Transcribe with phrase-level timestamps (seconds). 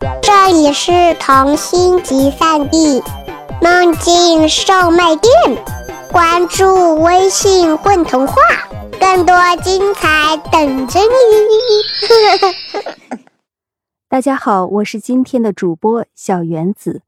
[0.00, 3.02] 这里是童心集散地，
[3.60, 5.32] 梦境售卖店。
[6.12, 8.34] 关注微信“混童话”，
[9.00, 11.08] 更多精彩等着你。
[14.08, 17.02] 大家好，我是今天的主播小原子，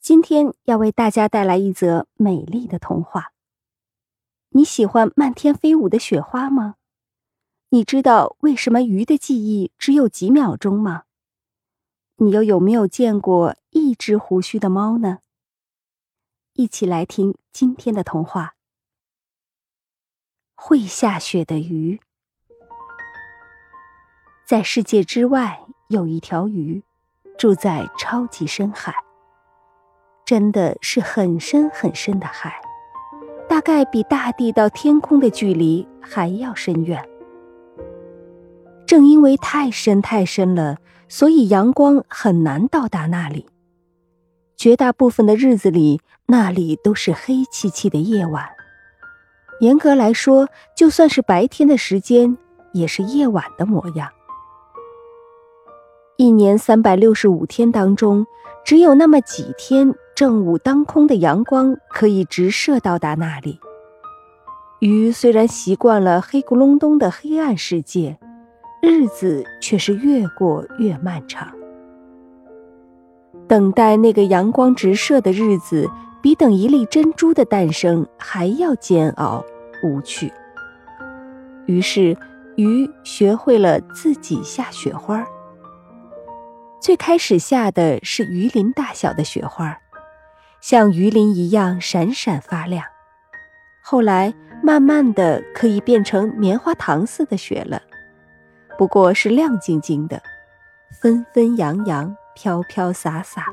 [0.00, 3.32] 今天要为大家带来一则美丽的童话。
[4.50, 6.76] 你喜欢漫天飞舞的雪花吗？
[7.70, 11.02] 你知道为什么鱼的记忆只有几秒钟吗？
[12.22, 15.18] 你又有没有见过一只胡须的猫呢？
[16.52, 18.54] 一起来听今天的童话。
[20.54, 22.00] 会下雪的鱼，
[24.46, 26.84] 在世界之外有一条鱼，
[27.36, 28.94] 住在超级深海，
[30.24, 32.62] 真的是很深很深的海，
[33.48, 37.04] 大概比大地到天空的距离还要深远。
[38.86, 40.76] 正因为太深太深了。
[41.08, 43.44] 所以阳光很难到达那里。
[44.56, 48.48] 绝大部分的日子里，那里都是黑漆漆的夜晚。
[49.60, 52.38] 严格来说，就算是白天的时间，
[52.72, 54.08] 也是夜晚的模样。
[56.16, 58.26] 一年三百六十五天当中，
[58.64, 63.60] 只有那么几天正午当空的阳光可以直射到达那里。
[64.78, 68.18] 鱼虽然习惯了黑咕隆咚的黑暗世界。
[68.84, 71.48] 日子却是越过越漫长，
[73.46, 75.88] 等待那个阳光直射的日子，
[76.20, 79.44] 比等一粒珍珠的诞生还要煎熬
[79.84, 80.32] 无趣。
[81.66, 82.16] 于是，
[82.56, 85.24] 鱼学会了自己下雪花。
[86.80, 89.78] 最开始下的是鱼鳞大小的雪花，
[90.60, 92.84] 像鱼鳞一样闪闪发亮。
[93.80, 97.80] 后来，慢慢的可以变成棉花糖似的雪了。
[98.78, 100.20] 不过是亮晶晶的，
[101.00, 103.46] 纷纷扬扬，飘飘洒洒。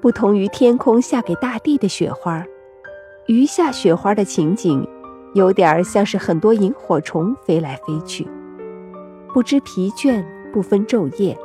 [0.00, 2.44] 不同于天空下给大地的雪花，
[3.26, 4.86] 鱼下雪花的情景，
[5.34, 8.26] 有点像是很多萤火虫飞来飞去，
[9.32, 11.36] 不知疲倦，不分昼夜，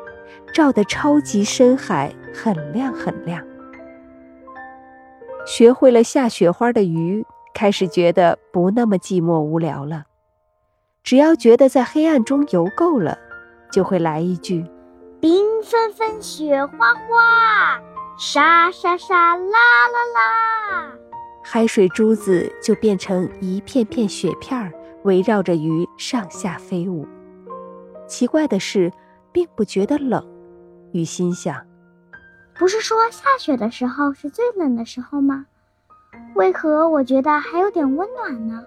[0.54, 3.44] 照得超级深海很亮很亮。
[5.46, 10.06] 学会了下雪花的鱼，开始觉得不那么寂寞无聊了。
[11.04, 13.18] 只要觉得在黑暗中游够了，
[13.70, 14.66] 就会来一句
[15.20, 17.78] ：“冰纷纷雪花花，
[18.18, 19.58] 沙沙沙啦
[19.90, 20.94] 啦啦。”
[21.44, 24.72] 海水珠子就变成一片片雪片儿，
[25.04, 27.06] 围绕着鱼上下飞舞。
[28.08, 28.90] 奇怪的是，
[29.34, 30.26] 并不觉得冷。
[30.94, 31.62] 鱼心想
[32.58, 35.46] ：“不是说下雪的时候是最冷的时候吗？
[36.36, 38.64] 为何我觉得还有点温暖呢？”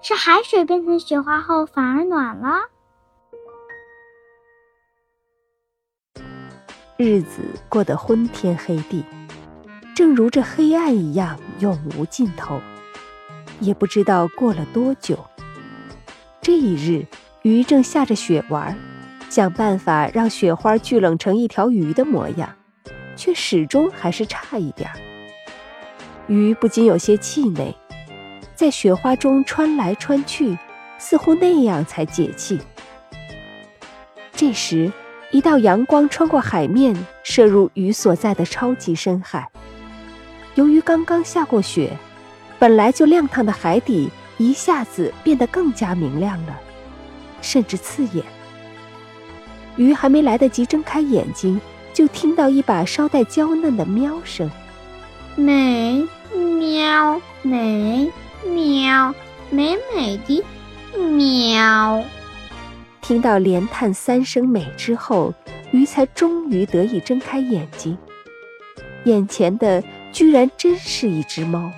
[0.00, 2.60] 是海水变成雪花后反而暖了。
[6.96, 9.04] 日子过得昏天黑地，
[9.94, 12.60] 正如这黑暗一样永无尽头。
[13.60, 15.18] 也不知道过了多久，
[16.40, 17.04] 这一日，
[17.42, 18.78] 鱼正下着雪玩，
[19.28, 22.54] 想办法让雪花聚拢成一条鱼的模样，
[23.16, 24.96] 却始终还是差一点儿。
[26.28, 27.76] 鱼不禁有些气馁。
[28.58, 30.58] 在雪花中穿来穿去，
[30.98, 32.58] 似乎那样才解气。
[34.32, 34.90] 这时，
[35.30, 36.92] 一道阳光穿过海面，
[37.22, 39.48] 射入鱼所在的超级深海。
[40.56, 41.96] 由于刚刚下过雪，
[42.58, 46.58] 本来就亮堂的海底一下子变得更加明亮了，
[47.40, 48.24] 甚至刺眼。
[49.76, 51.60] 鱼还没来得及睁开眼睛，
[51.94, 54.50] 就听到一把稍带娇嫩的喵声
[55.38, 56.04] ：“美
[56.34, 58.10] 喵美。”
[58.44, 59.14] 喵，
[59.50, 60.44] 美美的
[60.96, 62.02] 喵。
[63.00, 65.32] 听到连叹三声美之后，
[65.70, 67.96] 鱼才终于得以睁开眼睛。
[69.04, 69.82] 眼前的
[70.12, 71.70] 居然真是一只猫，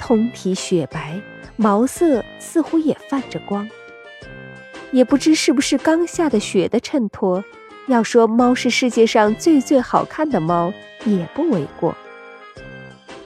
[0.00, 1.20] 通体雪白，
[1.56, 3.68] 毛色似乎也泛着光。
[4.90, 7.44] 也不知是不是刚下的雪的衬托，
[7.86, 10.72] 要说猫是世界上最最好看的猫，
[11.04, 11.94] 也不为过。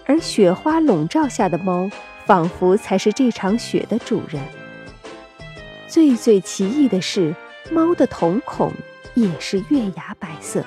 [0.04, 1.88] 而雪花笼罩下的猫。
[2.26, 4.42] 仿佛才是这场雪的主人。
[5.88, 7.34] 最最奇异的是，
[7.70, 8.72] 猫的瞳孔
[9.14, 10.64] 也是月牙白色。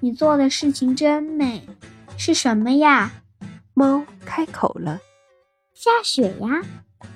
[0.00, 1.66] 你做的事情真美，
[2.16, 3.12] 是什么呀？
[3.74, 5.00] 猫开口了
[5.74, 6.62] ：“下雪呀。”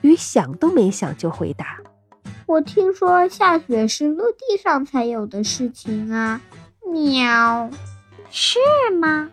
[0.03, 1.79] 鱼想都没想就回答
[2.47, 6.41] ：“我听说下雪是陆地上才有的事情啊。”
[6.91, 7.71] 喵，
[8.31, 8.59] 是
[9.01, 9.31] 吗？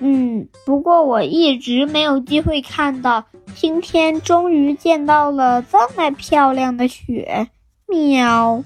[0.00, 3.24] 嗯，不过我一直没有机会看到，
[3.54, 7.48] 今天终于见到了这么漂亮的雪。
[7.86, 8.64] 喵，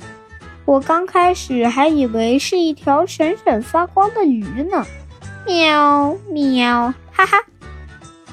[0.64, 4.86] 我刚开始还以为是一条闪闪发光的鱼呢。
[5.44, 7.36] 喵喵，哈哈！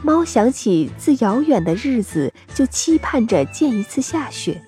[0.04, 4.62] 猫想起自遥远的日子就期盼着见一次下雪，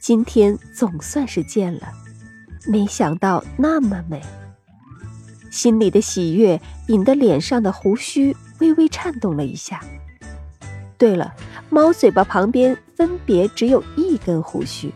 [0.00, 1.88] 今天总算是见了，
[2.66, 4.20] 没想到那么美。
[5.54, 9.80] 心里的喜悦引得脸上的胡须微微颤动了一下。
[10.98, 11.32] 对了，
[11.70, 14.92] 猫嘴巴旁边分别只有一根胡须。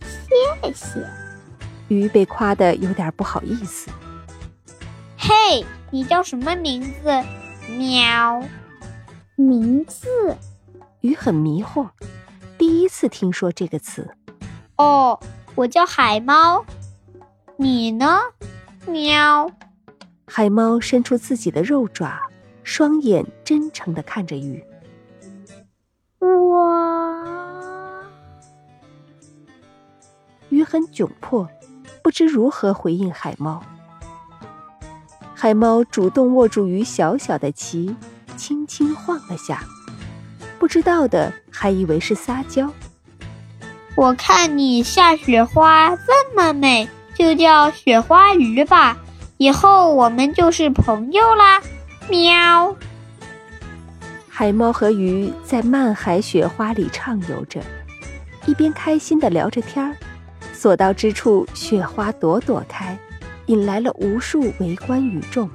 [0.00, 1.04] 谢谢，
[1.88, 3.90] 鱼被夸得有点不好意思。
[5.18, 7.10] 嘿，你叫什么名字？
[7.76, 8.40] 喵。
[9.34, 10.06] 名字？
[11.00, 11.88] 鱼很迷惑，
[12.56, 14.08] 第一次听说这个词。
[14.76, 15.18] 哦，
[15.56, 16.64] 我叫海猫。
[17.56, 18.20] 你呢？
[18.86, 19.50] 喵。
[20.26, 22.18] 海猫伸出自己的肉爪，
[22.62, 24.64] 双眼真诚的看着鱼。
[26.20, 28.02] 哇
[30.48, 31.48] 鱼很窘迫，
[32.02, 33.62] 不知如何回应海猫。
[35.34, 37.94] 海猫主动握住鱼小小的鳍，
[38.36, 39.62] 轻轻晃了下，
[40.58, 42.70] 不知道的还以为是撒娇。
[43.96, 48.96] 我看你下雪花这么美，就叫雪花鱼吧，
[49.36, 51.60] 以后我们就是朋友啦。
[52.08, 52.76] 喵。
[54.28, 57.60] 海猫和鱼在漫海雪花里畅游着，
[58.46, 59.94] 一边开心的聊着天儿。
[60.52, 62.98] 所到之处，雪花朵朵开，
[63.46, 65.48] 引来了无数围观与众。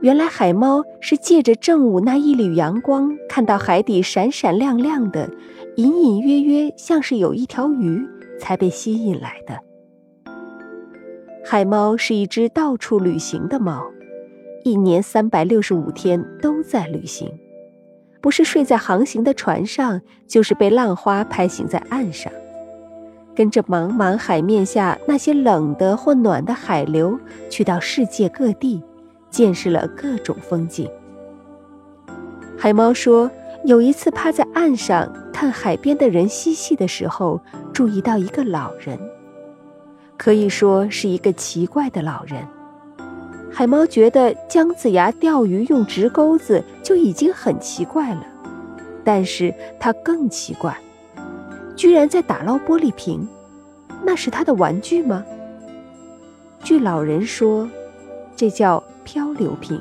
[0.00, 5.30] 原来海猫是借着正午那一缕阳光，看到海底闪闪亮亮的，
[5.76, 8.06] 隐隐约约像是有一条鱼，
[8.38, 9.58] 才被吸引来的。
[11.44, 13.82] 海猫是一只到处旅行的猫，
[14.64, 17.32] 一年三百六十五天都在旅行。
[18.20, 22.32] 不是睡在航行的船上，就是被浪花拍醒在岸上，
[23.34, 27.18] 跟着茫茫海面下那些冷的或暖的海流，
[27.48, 28.82] 去到世界各地，
[29.30, 30.90] 见识了各种风景。
[32.58, 33.30] 海猫说，
[33.68, 37.38] 有一次趴在岸上看海边的人嬉戏的时候，
[37.70, 38.98] 注意到一个老人，
[40.16, 42.42] 可以说是一个奇怪的老人。
[43.52, 48.26] 海猫觉得姜子牙钓鱼用直钩子就已经很奇怪了，
[49.04, 50.74] 但是他更奇怪，
[51.76, 53.28] 居然在打捞玻璃瓶，
[54.02, 55.22] 那是他的玩具吗？
[56.64, 57.68] 据老人说，
[58.34, 59.78] 这叫漂流瓶。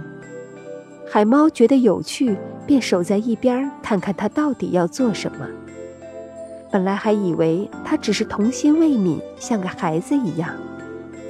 [1.10, 5.48] 海猫觉得有趣，便守在一边看看他到底要做什么。
[6.70, 10.50] 本来还以为他只是童心未泯，像个孩子一样。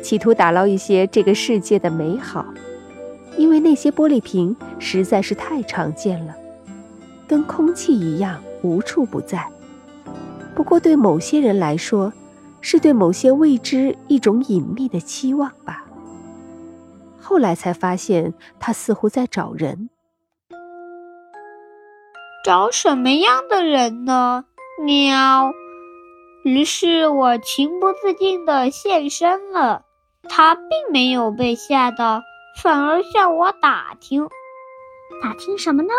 [0.02, 2.46] 企图打捞一些这个世界的美好，
[3.38, 6.36] 因为那些玻璃瓶实在是太常见了，
[7.28, 9.46] 跟空气一样无处不在。
[10.56, 12.12] 不过对某些人来说，
[12.62, 15.86] 是对某些未知一种隐秘的期望吧。
[17.20, 19.90] 后来才发现，他似乎在找人。
[22.46, 24.46] 找什么样的人呢？
[24.84, 25.52] 喵。
[26.44, 29.84] 于是我情不自禁地现身了。
[30.30, 32.22] 他并没有被吓到，
[32.62, 34.28] 反而向我打听，
[35.22, 35.94] 打听什么呢？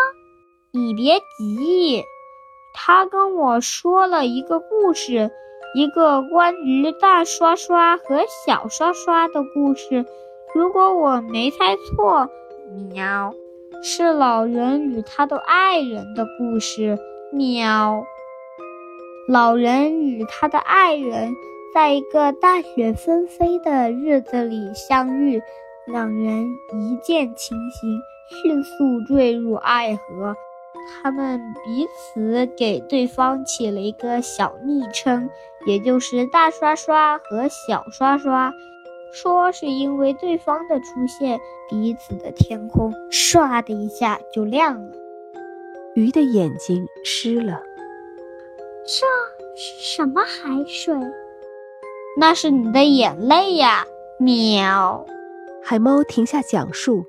[0.71, 2.03] 你别急，
[2.73, 5.31] 他跟我说了一个故事，
[5.73, 10.05] 一个关于大刷刷和小刷刷的故事。
[10.53, 12.29] 如果我没猜错，
[12.93, 13.33] 喵，
[13.83, 16.97] 是老人与他的爱人的故事。
[17.31, 18.03] 喵，
[19.27, 21.31] 老人与他的爱人。
[21.71, 25.39] 在一个大雪纷飞的日子里相遇，
[25.85, 28.01] 两人一见倾心，
[28.41, 30.35] 迅速坠入爱河。
[31.03, 35.29] 他们彼此给对方起了一个小昵称，
[35.67, 38.51] 也就是大刷刷和小刷刷。
[39.13, 41.39] 说是因为对方的出现，
[41.69, 44.91] 彼此的天空唰的一下就亮了。
[45.95, 47.61] 鱼的眼睛湿了。
[48.85, 49.05] 这
[49.55, 50.95] 是什么海水？
[52.17, 53.85] 那是你的眼泪呀，
[54.19, 55.05] 喵！
[55.63, 57.03] 海猫停下讲述，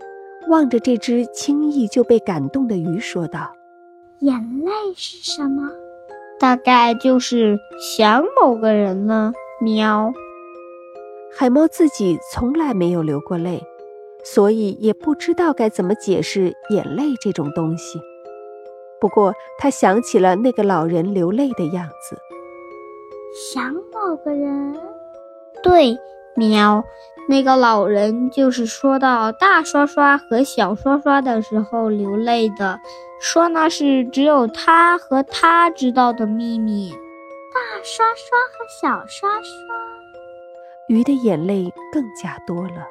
[0.49, 3.53] 望着这只轻易就被感动的鱼说道
[4.21, 5.71] ：“眼泪是什么？
[6.39, 7.59] 大概就是
[7.97, 10.13] 想某个人了，喵！”
[11.33, 13.63] 海猫自己从来没有流过泪，
[14.25, 18.01] 所以也不知道该怎么解释眼泪这种东西。
[19.01, 22.19] 不过，他想起了那个老人流泪的样子，
[23.55, 24.79] 想某个人。
[25.63, 25.97] 对，
[26.37, 26.85] 喵，
[27.29, 32.79] 那个老人就是说到大刷刷和小刷刷的时候流泪的，
[33.21, 36.91] 说那是只有他和他知道的秘密。
[36.91, 39.90] 大刷刷和小刷刷。
[40.91, 42.85] 鱼的眼泪更加多了。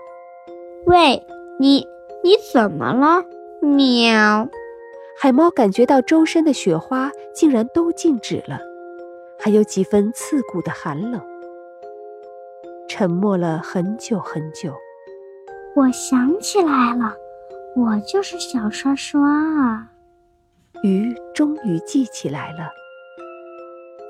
[0.85, 1.21] 喂，
[1.59, 1.85] 你
[2.23, 3.25] 你怎么了？
[3.61, 4.47] 喵！
[5.19, 8.57] 海猫感觉到周身的雪花竟然都静止了，
[9.37, 11.21] 还有几分刺骨的寒冷。
[12.87, 14.73] 沉默了很久很久，
[15.75, 17.13] 我想起来了，
[17.75, 19.91] 我就是小刷刷啊！
[20.83, 22.69] 鱼终于记起来了。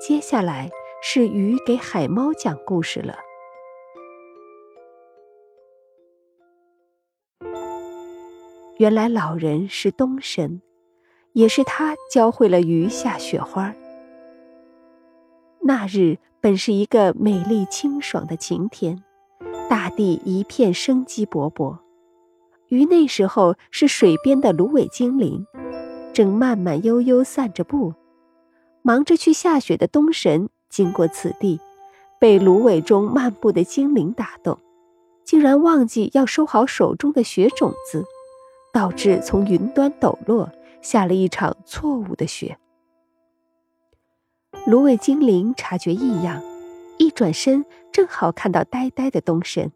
[0.00, 0.70] 接下来
[1.02, 3.16] 是鱼给海猫讲故事了。
[8.80, 10.62] 原来老人是冬神，
[11.34, 13.74] 也是他教会了鱼下雪花。
[15.60, 19.04] 那日本是一个美丽清爽的晴天，
[19.68, 21.76] 大地一片生机勃勃。
[22.68, 25.44] 鱼那时候是水边的芦苇精灵，
[26.14, 27.92] 正慢慢悠悠散着步。
[28.80, 31.60] 忙着去下雪的冬神经过此地，
[32.18, 34.58] 被芦苇中漫步的精灵打动，
[35.22, 38.06] 竟然忘记要收好手中的雪种子。
[38.72, 40.50] 导致从云端抖落，
[40.80, 42.56] 下了一场错误的雪。
[44.66, 46.42] 芦苇精灵察觉异样，
[46.98, 49.72] 一转身正好看到呆呆的东神。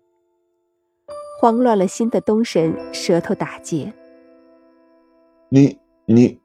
[1.41, 3.93] 慌乱了心的东神舌头打结
[5.51, 6.41] ：“你你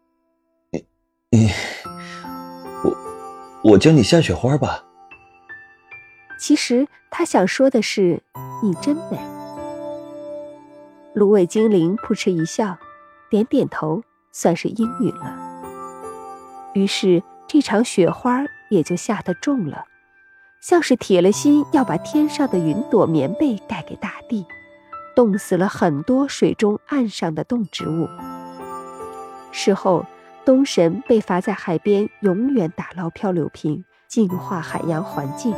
[0.71, 0.85] 你
[1.29, 1.49] 你，
[2.83, 4.85] 我我教你下雪花吧。”
[6.39, 8.21] 其实他想说的是
[8.63, 9.17] ：“你真美。”
[11.19, 12.77] 芦苇精灵扑哧一笑，
[13.29, 15.35] 点点头，算是应允了。
[16.73, 19.83] 于是这场雪花也就下得重了，
[20.61, 24.45] 像是铁了心要把天上的云朵棉被盖给大地，
[25.13, 28.07] 冻死了很多水中岸上的动植物。
[29.51, 30.05] 事后，
[30.45, 35.53] 东神被罚在海边永远打捞漂流瓶，净化海洋环境，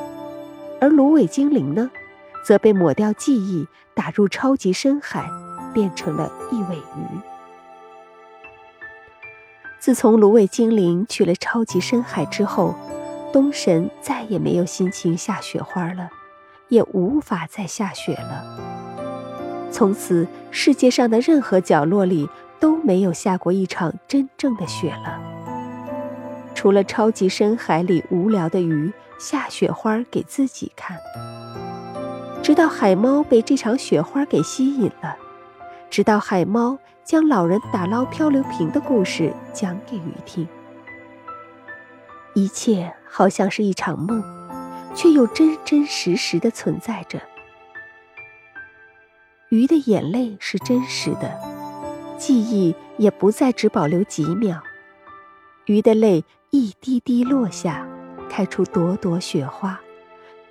[0.80, 1.92] 而芦苇精灵呢，
[2.44, 5.30] 则被抹掉记忆，打入超级深海。
[5.74, 7.20] 变成了一尾鱼。
[9.80, 12.76] 自从芦苇精灵去了超级深海之后，
[13.34, 16.10] 东神再也没有心情下雪花了，
[16.70, 18.46] 也无法再下雪了。
[19.72, 25.20] 从此，世界上的任何角落里都没有下过一场真正的雪了。
[26.54, 30.96] 除了超级深海里无聊的鱼下雪花给自己看，
[32.44, 35.16] 直到海猫被这场雪花给吸引了。
[35.92, 40.48] 直到海猫将老人打捞漂流瓶的故事讲给鱼听，
[42.34, 44.24] 一切好像是一场梦，
[44.96, 47.22] 却又真真实实的存在着。
[49.50, 51.38] 鱼的眼泪是真实的，
[52.18, 54.64] 记忆也不再只保留几秒。
[55.66, 57.86] 鱼的泪一滴滴落下，
[58.30, 59.78] 开出朵朵雪花，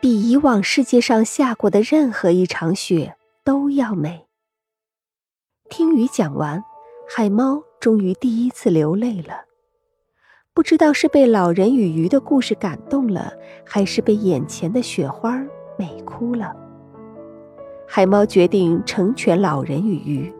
[0.00, 4.26] 比以往世界上下过的任何一场雪都要美。
[5.71, 6.65] 听鱼讲完，
[7.09, 9.45] 海猫终于第一次流泪了。
[10.53, 13.33] 不知道是被老人与鱼的故事感动了，
[13.65, 15.41] 还是被眼前的雪花
[15.79, 16.53] 美哭了。
[17.87, 20.35] 海猫决定成全老人与鱼，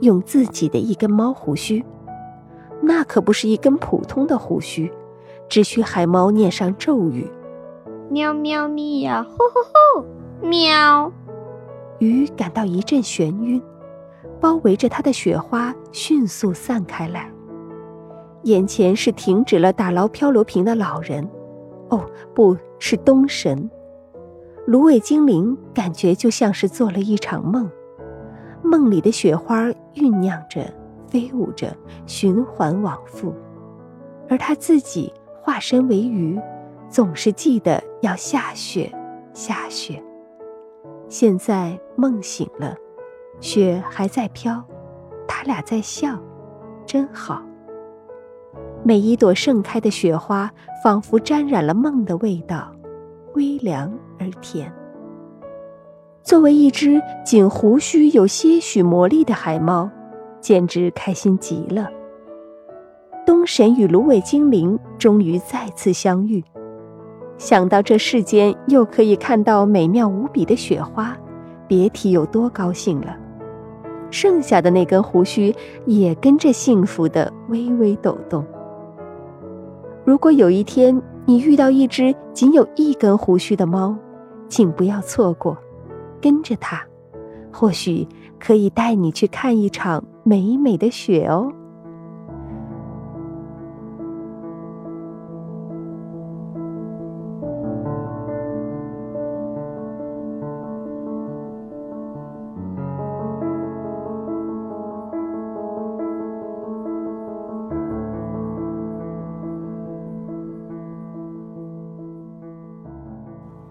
[0.00, 1.84] 用自己的一根猫胡须。
[2.80, 4.90] 那可不是一根普通的胡须，
[5.46, 7.30] 只需海猫念上咒语
[8.08, 10.06] ：“喵喵咪呀，吼吼吼，
[10.40, 11.12] 喵！”
[12.00, 13.62] 鱼感到一阵眩晕。
[14.40, 17.30] 包围着他的雪花迅速散开来，
[18.44, 21.28] 眼前是停止了打捞漂流瓶的老人，
[21.90, 22.04] 哦，
[22.34, 23.70] 不是东神。
[24.66, 27.70] 芦苇精灵感觉就像是做了一场梦，
[28.62, 30.62] 梦里的雪花酝酿着、
[31.06, 33.34] 飞舞着，循环往复，
[34.28, 36.40] 而他自己化身为鱼，
[36.88, 38.90] 总是记得要下雪，
[39.34, 40.02] 下雪。
[41.08, 42.74] 现在梦醒了。
[43.40, 44.62] 雪还在飘，
[45.26, 46.18] 他俩在笑，
[46.84, 47.42] 真好。
[48.82, 50.50] 每一朵盛开的雪花，
[50.82, 52.70] 仿佛沾染了梦的味道，
[53.34, 54.72] 微凉而甜。
[56.22, 59.90] 作为一只仅胡须有些许魔力的海猫，
[60.40, 61.88] 简直开心极了。
[63.24, 66.44] 东神与芦苇精灵终于再次相遇，
[67.38, 71.16] 想到这世间又可以看到美妙无比的雪花，
[71.66, 73.16] 别提有多高兴了。
[74.10, 75.54] 剩下的那根胡须
[75.86, 78.44] 也跟着幸福的微微抖动。
[80.04, 83.96] 如果有一天你遇到一只仅有一根胡须的猫，
[84.48, 85.56] 请不要错过，
[86.20, 86.82] 跟着它，
[87.52, 88.06] 或许
[88.38, 91.52] 可以带你去看一场美美的雪哦。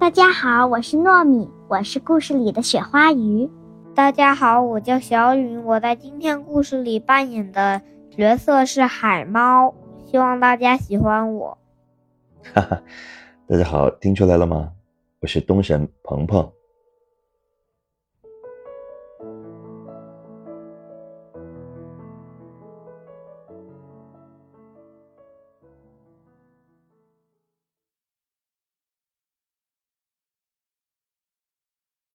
[0.10, 3.48] 大家好，我是糯米，我是故事里的雪花鱼。
[3.94, 9.72] 大家好，我叫小雨，我在今天故事里扮演的角色是海猫，
[10.08, 11.56] 希望大家喜欢我。
[12.56, 12.82] 哈哈，
[13.48, 14.72] 大家好，听出来了吗？
[15.20, 16.51] 我是东神鹏鹏。